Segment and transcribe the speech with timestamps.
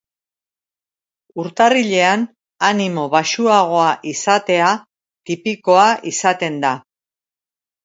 [1.43, 2.23] Urtarrilean
[2.69, 4.73] animo baxuagoa izatea
[5.31, 6.75] tipikoa izaten da.